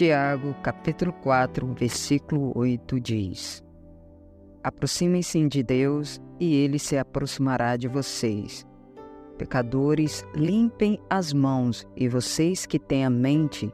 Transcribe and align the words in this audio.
Tiago, 0.00 0.54
capítulo 0.62 1.12
4, 1.12 1.74
versículo 1.74 2.52
8 2.56 2.98
diz: 2.98 3.62
Aproximem-se 4.64 5.46
de 5.46 5.62
Deus 5.62 6.18
e 6.40 6.54
ele 6.54 6.78
se 6.78 6.96
aproximará 6.96 7.76
de 7.76 7.86
vocês. 7.86 8.66
Pecadores, 9.36 10.24
limpem 10.34 10.98
as 11.10 11.34
mãos 11.34 11.86
e 11.94 12.08
vocês 12.08 12.64
que 12.64 12.78
têm 12.78 13.04
a 13.04 13.10
mente 13.10 13.70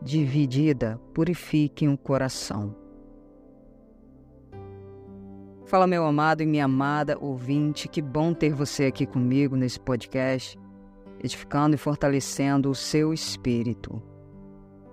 dividida, 0.00 0.96
purifiquem 1.12 1.88
o 1.88 1.98
coração. 1.98 2.72
Fala, 5.66 5.88
meu 5.88 6.06
amado 6.06 6.40
e 6.40 6.46
minha 6.46 6.66
amada 6.66 7.18
ouvinte, 7.20 7.88
que 7.88 8.00
bom 8.00 8.32
ter 8.32 8.54
você 8.54 8.84
aqui 8.84 9.06
comigo 9.06 9.56
nesse 9.56 9.80
podcast, 9.80 10.56
edificando 11.18 11.74
e 11.74 11.78
fortalecendo 11.78 12.70
o 12.70 12.76
seu 12.76 13.12
espírito. 13.12 14.13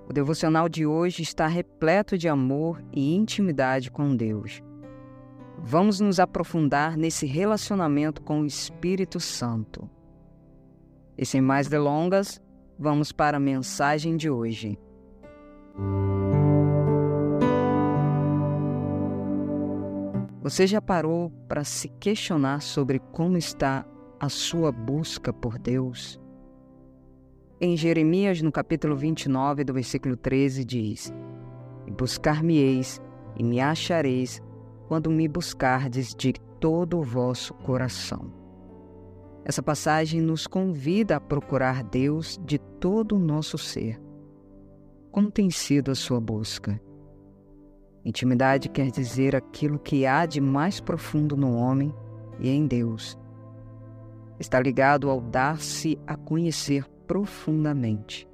O 0.07 0.13
devocional 0.13 0.67
de 0.67 0.85
hoje 0.85 1.21
está 1.21 1.47
repleto 1.47 2.17
de 2.17 2.27
amor 2.27 2.83
e 2.91 3.15
intimidade 3.15 3.89
com 3.89 4.15
Deus. 4.15 4.61
Vamos 5.57 5.99
nos 5.99 6.19
aprofundar 6.19 6.97
nesse 6.97 7.25
relacionamento 7.25 8.21
com 8.21 8.41
o 8.41 8.45
Espírito 8.45 9.19
Santo. 9.19 9.89
E 11.17 11.25
sem 11.25 11.39
mais 11.39 11.67
delongas, 11.67 12.41
vamos 12.77 13.11
para 13.11 13.37
a 13.37 13.39
mensagem 13.39 14.17
de 14.17 14.29
hoje. 14.29 14.77
Você 20.41 20.65
já 20.65 20.81
parou 20.81 21.29
para 21.47 21.63
se 21.63 21.87
questionar 21.87 22.61
sobre 22.61 22.99
como 23.11 23.37
está 23.37 23.85
a 24.19 24.27
sua 24.27 24.71
busca 24.71 25.31
por 25.31 25.59
Deus? 25.59 26.19
Em 27.63 27.77
Jeremias, 27.77 28.41
no 28.41 28.51
capítulo 28.51 28.95
29, 28.95 29.63
do 29.63 29.71
versículo 29.71 30.17
13, 30.17 30.65
diz: 30.65 31.13
buscar-me-eis 31.95 32.99
e 33.37 33.43
me 33.43 33.59
achareis 33.59 34.41
quando 34.87 35.11
me 35.11 35.27
buscardes 35.27 36.15
de 36.15 36.33
todo 36.59 36.97
o 36.97 37.03
vosso 37.03 37.53
coração. 37.53 38.33
Essa 39.45 39.61
passagem 39.61 40.19
nos 40.21 40.47
convida 40.47 41.17
a 41.17 41.21
procurar 41.21 41.83
Deus 41.83 42.41
de 42.43 42.57
todo 42.57 43.15
o 43.15 43.19
nosso 43.19 43.59
ser. 43.59 44.01
Como 45.11 45.29
tem 45.29 45.51
sido 45.51 45.91
a 45.91 45.95
sua 45.95 46.19
busca? 46.19 46.81
Intimidade 48.03 48.69
quer 48.69 48.89
dizer 48.89 49.35
aquilo 49.35 49.77
que 49.77 50.07
há 50.07 50.25
de 50.25 50.41
mais 50.41 50.79
profundo 50.79 51.37
no 51.37 51.53
homem 51.55 51.93
e 52.39 52.49
em 52.49 52.65
Deus. 52.65 53.15
Está 54.39 54.59
ligado 54.59 55.11
ao 55.11 55.21
dar-se 55.21 55.99
a 56.07 56.17
conhecer 56.17 56.89
profundamente. 57.11 58.25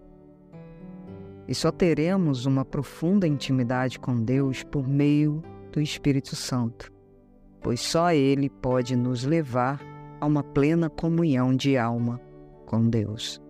E 1.48 1.56
só 1.56 1.72
teremos 1.72 2.46
uma 2.46 2.64
profunda 2.64 3.28
intimidade 3.28 3.98
com 3.98 4.22
Deus 4.22 4.62
por 4.62 4.88
meio 4.88 5.42
do 5.72 5.82
Espírito 5.82 6.36
Santo, 6.36 6.94
pois 7.60 7.80
só 7.80 8.14
Ele 8.14 8.52
pode 8.52 8.96
nos 8.96 9.24
levar 9.24 9.82
a 10.22 10.28
uma 10.28 10.44
plena 10.44 10.92
comunhão 10.92 11.56
de 11.56 11.76
alma 11.76 12.22
com 12.68 12.88
Deus. 12.88 13.42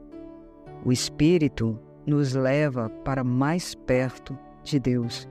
O 0.85 0.93
Espírito 0.93 1.77
nos 2.05 2.33
leva 2.33 2.89
para 3.03 3.21
mais 3.21 3.75
perto 3.75 4.39
de 4.63 4.79
Deus 4.79 5.27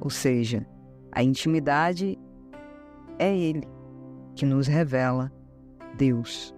ou 0.00 0.10
seja, 0.10 0.64
a 1.10 1.24
intimidade 1.24 2.16
é 3.18 3.36
Ele 3.36 3.66
que 4.36 4.46
nos 4.46 4.68
revela 4.68 5.32
Deus. 5.96 6.54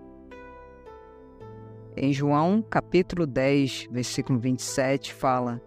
Em 1.95 2.11
João 2.11 2.63
capítulo 2.63 3.27
10, 3.27 3.89
versículo 3.91 4.39
27, 4.39 5.13
fala 5.13 5.61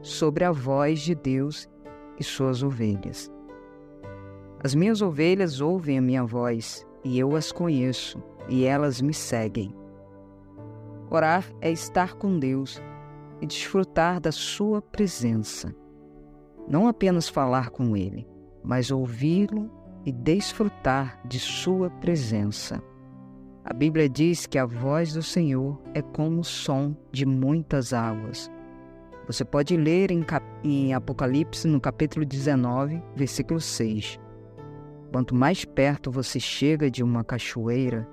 sobre 0.00 0.44
a 0.44 0.52
voz 0.52 1.00
de 1.00 1.12
Deus 1.12 1.68
e 2.16 2.22
suas 2.22 2.62
ovelhas. 2.62 3.28
As 4.62 4.76
minhas 4.76 5.02
ovelhas 5.02 5.60
ouvem 5.60 5.98
a 5.98 6.00
minha 6.00 6.22
voz, 6.22 6.86
e 7.02 7.18
eu 7.18 7.34
as 7.34 7.50
conheço, 7.50 8.22
e 8.48 8.64
elas 8.64 9.00
me 9.00 9.12
seguem. 9.12 9.74
Orar 11.10 11.44
é 11.60 11.72
estar 11.72 12.14
com 12.14 12.38
Deus 12.38 12.80
e 13.40 13.46
desfrutar 13.46 14.20
da 14.20 14.30
Sua 14.30 14.80
presença. 14.80 15.74
Não 16.68 16.86
apenas 16.86 17.28
falar 17.28 17.70
com 17.70 17.96
Ele, 17.96 18.24
mas 18.62 18.92
ouvi-lo 18.92 19.68
e 20.06 20.12
desfrutar 20.12 21.20
de 21.26 21.40
Sua 21.40 21.90
presença. 21.90 22.80
A 23.64 23.72
Bíblia 23.72 24.08
diz 24.08 24.44
que 24.44 24.58
a 24.58 24.66
voz 24.66 25.12
do 25.12 25.22
Senhor 25.22 25.80
é 25.94 26.02
como 26.02 26.40
o 26.40 26.44
som 26.44 26.96
de 27.12 27.24
muitas 27.24 27.92
águas. 27.92 28.50
Você 29.24 29.44
pode 29.44 29.76
ler 29.76 30.10
em, 30.10 30.26
em, 30.64 30.92
Apocalipse, 30.92 31.68
no 31.68 31.80
capítulo 31.80 32.24
19, 32.24 33.00
versículo 33.14 33.60
6. 33.60 34.18
Quanto 35.12 35.32
mais 35.32 35.64
perto 35.64 36.10
você 36.10 36.40
chega 36.40 36.90
de 36.90 37.04
uma 37.04 37.22
cachoeira 37.22 38.08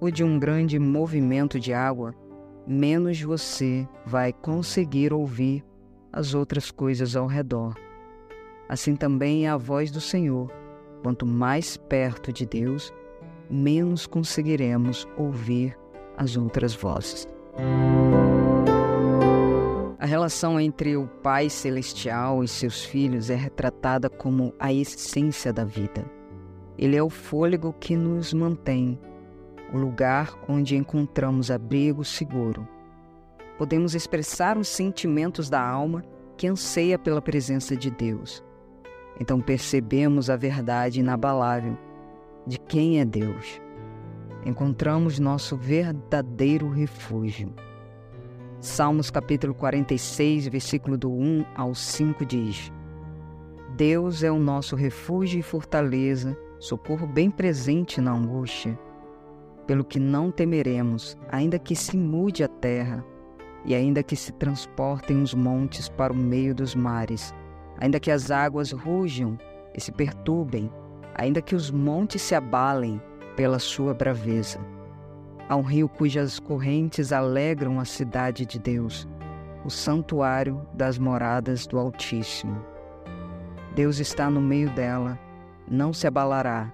ou 0.00 0.10
de 0.10 0.24
um 0.24 0.38
grande 0.38 0.78
movimento 0.78 1.60
de 1.60 1.74
água, 1.74 2.14
menos 2.66 3.20
você 3.20 3.86
vai 4.06 4.32
conseguir 4.32 5.12
ouvir 5.12 5.62
as 6.10 6.32
outras 6.32 6.70
coisas 6.70 7.16
ao 7.16 7.26
redor. 7.26 7.74
Assim 8.66 8.96
também 8.96 9.44
é 9.44 9.50
a 9.50 9.58
voz 9.58 9.90
do 9.90 10.00
Senhor. 10.00 10.50
Quanto 11.02 11.26
mais 11.26 11.76
perto 11.76 12.32
de 12.32 12.46
Deus, 12.46 12.90
menos 13.50 14.06
conseguiremos 14.06 15.08
ouvir 15.16 15.76
as 16.16 16.36
outras 16.36 16.74
vozes. 16.74 17.26
A 19.98 20.06
relação 20.06 20.58
entre 20.58 20.96
o 20.96 21.06
Pai 21.06 21.50
Celestial 21.50 22.42
e 22.42 22.48
seus 22.48 22.84
filhos 22.84 23.28
é 23.28 23.34
retratada 23.34 24.08
como 24.08 24.54
a 24.58 24.72
essência 24.72 25.52
da 25.52 25.64
vida. 25.64 26.04
Ele 26.78 26.96
é 26.96 27.02
o 27.02 27.10
fôlego 27.10 27.74
que 27.78 27.96
nos 27.96 28.32
mantém, 28.32 28.98
o 29.72 29.78
lugar 29.78 30.38
onde 30.48 30.76
encontramos 30.76 31.50
abrigo 31.50 32.04
seguro 32.04 32.66
podemos 33.60 33.94
expressar 33.94 34.56
os 34.56 34.68
sentimentos 34.68 35.50
da 35.50 35.60
alma 35.60 36.02
que 36.34 36.46
anseia 36.46 36.98
pela 36.98 37.20
presença 37.20 37.76
de 37.76 37.90
Deus. 37.90 38.42
Então 39.20 39.38
percebemos 39.38 40.30
a 40.30 40.36
verdade 40.36 41.00
inabalável 41.00 41.76
de 42.46 42.58
quem 42.58 43.00
é 43.00 43.04
Deus. 43.04 43.60
Encontramos 44.44 45.18
nosso 45.18 45.56
verdadeiro 45.56 46.68
refúgio. 46.68 47.52
Salmos 48.60 49.10
capítulo 49.10 49.54
46, 49.54 50.48
versículo 50.48 50.96
do 50.96 51.10
1 51.10 51.44
ao 51.54 51.74
5 51.74 52.24
diz: 52.24 52.72
Deus 53.76 54.22
é 54.22 54.30
o 54.30 54.38
nosso 54.38 54.76
refúgio 54.76 55.40
e 55.40 55.42
fortaleza, 55.42 56.36
socorro 56.58 57.06
bem 57.06 57.30
presente 57.30 58.00
na 58.00 58.12
angústia. 58.12 58.78
Pelo 59.66 59.84
que 59.84 59.98
não 59.98 60.30
temeremos, 60.30 61.16
ainda 61.30 61.58
que 61.58 61.76
se 61.76 61.96
mude 61.96 62.42
a 62.42 62.48
terra, 62.48 63.04
e 63.64 63.74
ainda 63.74 64.02
que 64.02 64.16
se 64.16 64.32
transportem 64.32 65.22
os 65.22 65.34
montes 65.34 65.88
para 65.88 66.12
o 66.12 66.16
meio 66.16 66.54
dos 66.54 66.74
mares, 66.74 67.34
ainda 67.78 68.00
que 68.00 68.10
as 68.10 68.30
águas 68.30 68.72
rujam 68.72 69.38
e 69.74 69.80
se 69.80 69.92
perturbem, 69.92 70.70
ainda 71.14 71.42
que 71.42 71.54
os 71.54 71.70
montes 71.70 72.22
se 72.22 72.34
abalem 72.34 73.00
pela 73.36 73.58
sua 73.58 73.94
braveza. 73.94 74.58
Há 75.48 75.56
um 75.56 75.62
rio 75.62 75.88
cujas 75.88 76.38
correntes 76.38 77.12
alegram 77.12 77.80
a 77.80 77.84
cidade 77.84 78.46
de 78.46 78.58
Deus, 78.58 79.08
o 79.64 79.70
santuário 79.70 80.66
das 80.74 80.98
moradas 80.98 81.66
do 81.66 81.78
Altíssimo. 81.78 82.64
Deus 83.74 83.98
está 83.98 84.30
no 84.30 84.40
meio 84.40 84.70
dela, 84.70 85.18
não 85.68 85.92
se 85.92 86.06
abalará. 86.06 86.72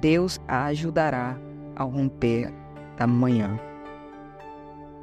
Deus 0.00 0.40
a 0.46 0.66
ajudará 0.66 1.38
ao 1.76 1.88
romper 1.88 2.52
da 2.96 3.06
manhã. 3.06 3.58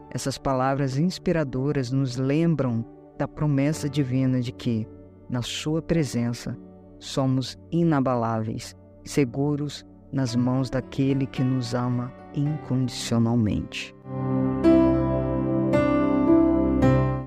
Essas 0.09 0.37
palavras 0.37 0.97
inspiradoras 0.97 1.91
nos 1.91 2.17
lembram 2.17 2.85
da 3.17 3.27
promessa 3.27 3.89
divina 3.89 4.41
de 4.41 4.51
que, 4.51 4.87
na 5.29 5.41
Sua 5.41 5.81
presença, 5.81 6.57
somos 7.01 7.57
inabaláveis, 7.71 8.75
seguros 9.03 9.83
nas 10.13 10.35
mãos 10.35 10.69
daquele 10.69 11.25
que 11.25 11.43
nos 11.43 11.73
ama 11.73 12.13
incondicionalmente. 12.35 13.93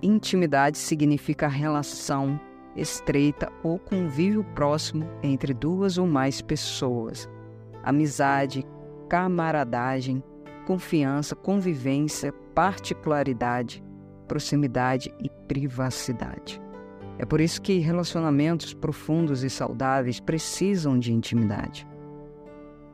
Intimidade 0.00 0.78
significa 0.78 1.48
relação 1.48 2.40
estreita 2.76 3.50
ou 3.62 3.78
convívio 3.78 4.44
próximo 4.54 5.08
entre 5.22 5.52
duas 5.52 5.98
ou 5.98 6.06
mais 6.06 6.40
pessoas. 6.40 7.28
Amizade, 7.82 8.64
camaradagem, 9.08 10.22
confiança, 10.66 11.34
convivência, 11.34 12.32
particularidade, 12.54 13.84
proximidade 14.26 15.12
e 15.20 15.28
privacidade. 15.46 16.63
É 17.19 17.25
por 17.25 17.40
isso 17.40 17.62
que 17.62 17.78
relacionamentos 17.78 18.75
profundos 18.75 19.44
e 19.44 19.50
saudáveis 19.50 20.19
precisam 20.19 20.99
de 20.99 21.12
intimidade. 21.12 21.87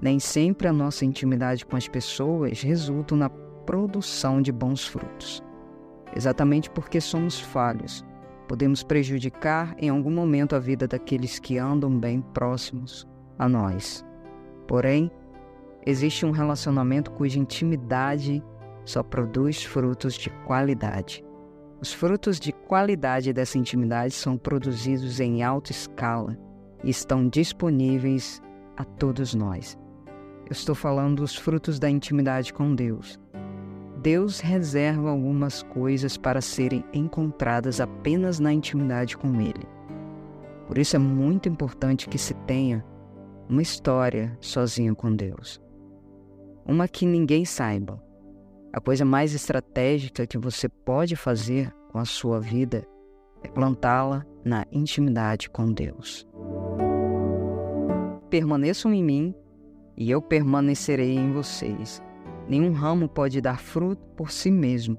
Nem 0.00 0.18
sempre 0.18 0.68
a 0.68 0.72
nossa 0.72 1.04
intimidade 1.04 1.64
com 1.64 1.76
as 1.76 1.88
pessoas 1.88 2.62
resulta 2.62 3.14
na 3.16 3.28
produção 3.28 4.40
de 4.40 4.52
bons 4.52 4.86
frutos. 4.86 5.42
Exatamente 6.14 6.70
porque 6.70 7.00
somos 7.00 7.38
falhos, 7.38 8.04
podemos 8.48 8.82
prejudicar 8.82 9.74
em 9.78 9.88
algum 9.88 10.10
momento 10.10 10.56
a 10.56 10.58
vida 10.58 10.88
daqueles 10.88 11.38
que 11.38 11.56
andam 11.56 11.98
bem 11.98 12.20
próximos 12.20 13.06
a 13.38 13.48
nós. 13.48 14.04
Porém, 14.66 15.10
existe 15.86 16.26
um 16.26 16.30
relacionamento 16.30 17.10
cuja 17.12 17.38
intimidade 17.38 18.42
só 18.84 19.02
produz 19.02 19.62
frutos 19.62 20.14
de 20.14 20.30
qualidade. 20.46 21.24
Os 21.80 21.94
frutos 21.94 22.38
de 22.38 22.52
qualidade 22.52 23.32
dessa 23.32 23.56
intimidade 23.56 24.12
são 24.12 24.36
produzidos 24.36 25.18
em 25.18 25.42
alta 25.42 25.72
escala 25.72 26.36
e 26.84 26.90
estão 26.90 27.26
disponíveis 27.26 28.42
a 28.76 28.84
todos 28.84 29.34
nós. 29.34 29.78
Eu 30.44 30.52
estou 30.52 30.74
falando 30.74 31.22
dos 31.22 31.34
frutos 31.34 31.78
da 31.78 31.88
intimidade 31.88 32.52
com 32.52 32.74
Deus. 32.74 33.18
Deus 34.02 34.40
reserva 34.40 35.08
algumas 35.08 35.62
coisas 35.62 36.18
para 36.18 36.42
serem 36.42 36.84
encontradas 36.92 37.80
apenas 37.80 38.38
na 38.38 38.52
intimidade 38.52 39.16
com 39.16 39.40
Ele. 39.40 39.66
Por 40.66 40.76
isso 40.76 40.96
é 40.96 40.98
muito 40.98 41.48
importante 41.48 42.08
que 42.08 42.18
se 42.18 42.34
tenha 42.46 42.84
uma 43.48 43.62
história 43.62 44.36
sozinho 44.38 44.94
com 44.94 45.14
Deus. 45.14 45.60
Uma 46.66 46.86
que 46.86 47.06
ninguém 47.06 47.44
saiba, 47.44 48.02
a 48.72 48.80
coisa 48.80 49.04
mais 49.04 49.34
estratégica 49.34 50.26
que 50.26 50.38
você 50.38 50.68
pode 50.68 51.16
fazer 51.16 51.72
com 51.90 51.98
a 51.98 52.04
sua 52.04 52.40
vida 52.40 52.86
é 53.42 53.48
plantá-la 53.48 54.24
na 54.44 54.64
intimidade 54.70 55.50
com 55.50 55.72
Deus. 55.72 56.26
Permaneçam 58.28 58.92
em 58.94 59.02
mim 59.02 59.34
e 59.96 60.10
eu 60.10 60.22
permanecerei 60.22 61.16
em 61.16 61.32
vocês. 61.32 62.00
Nenhum 62.48 62.72
ramo 62.72 63.08
pode 63.08 63.40
dar 63.40 63.58
fruto 63.58 64.02
por 64.16 64.30
si 64.30 64.50
mesmo, 64.50 64.96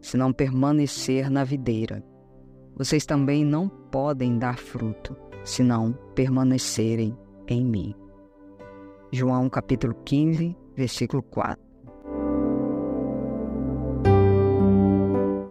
se 0.00 0.16
não 0.16 0.32
permanecer 0.32 1.30
na 1.30 1.44
videira. 1.44 2.02
Vocês 2.76 3.04
também 3.04 3.44
não 3.44 3.68
podem 3.68 4.38
dar 4.38 4.58
fruto, 4.58 5.16
se 5.44 5.62
não 5.62 5.92
permanecerem 6.14 7.16
em 7.46 7.64
mim. 7.64 7.94
João 9.12 9.48
capítulo 9.48 9.94
15, 10.04 10.56
versículo 10.74 11.22
4. 11.22 11.63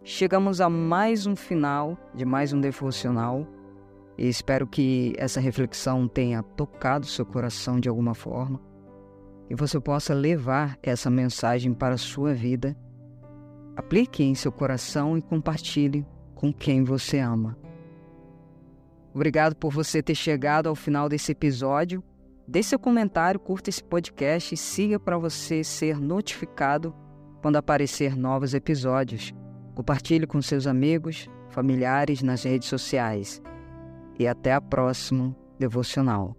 Chegamos 0.05 0.59
a 0.59 0.69
mais 0.69 1.25
um 1.25 1.33
final 1.33 1.97
de 2.13 2.25
mais 2.25 2.51
um 2.51 2.59
devocional 2.59 3.47
e 4.17 4.27
espero 4.27 4.67
que 4.67 5.13
essa 5.17 5.39
reflexão 5.39 6.09
tenha 6.09 6.43
tocado 6.43 7.05
seu 7.05 7.25
coração 7.25 7.79
de 7.79 7.87
alguma 7.87 8.13
forma 8.13 8.59
e 9.49 9.55
você 9.55 9.79
possa 9.79 10.13
levar 10.13 10.77
essa 10.83 11.09
mensagem 11.09 11.73
para 11.73 11.95
a 11.95 11.97
sua 11.97 12.33
vida. 12.33 12.75
Aplique 13.77 14.23
em 14.23 14.35
seu 14.35 14.51
coração 14.51 15.17
e 15.17 15.21
compartilhe 15.21 16.05
com 16.35 16.51
quem 16.51 16.83
você 16.83 17.19
ama. 17.19 17.57
Obrigado 19.13 19.55
por 19.55 19.71
você 19.71 20.03
ter 20.03 20.15
chegado 20.15 20.67
ao 20.67 20.75
final 20.75 21.07
desse 21.07 21.31
episódio. 21.31 22.03
Deixe 22.45 22.69
seu 22.69 22.79
comentário, 22.79 23.39
curta 23.39 23.69
esse 23.69 23.81
podcast 23.81 24.53
e 24.53 24.57
siga 24.57 24.99
para 24.99 25.17
você 25.17 25.63
ser 25.63 25.97
notificado 25.97 26.93
quando 27.41 27.55
aparecer 27.55 28.17
novos 28.17 28.53
episódios. 28.53 29.33
Compartilhe 29.75 30.27
com 30.27 30.41
seus 30.41 30.67
amigos, 30.67 31.29
familiares 31.49 32.21
nas 32.21 32.43
redes 32.43 32.67
sociais. 32.67 33.41
E 34.17 34.27
até 34.27 34.53
a 34.53 34.61
próxima 34.61 35.35
devocional. 35.57 36.35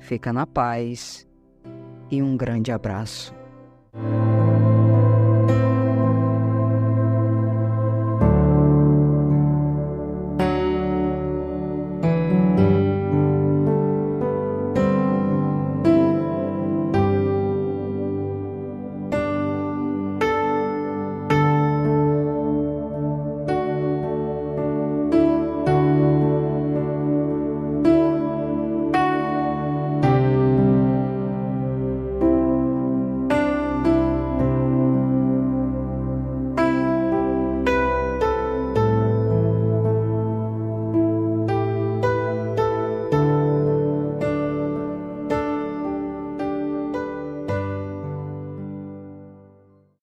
Fica 0.00 0.32
na 0.32 0.46
paz 0.46 1.26
e 2.10 2.22
um 2.22 2.36
grande 2.36 2.72
abraço. 2.72 3.34